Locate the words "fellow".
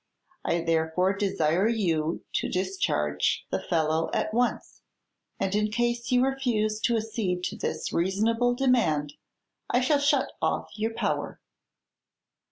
3.61-4.09